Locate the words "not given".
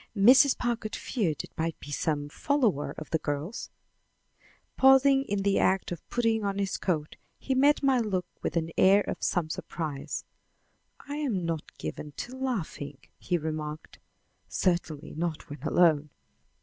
11.45-12.13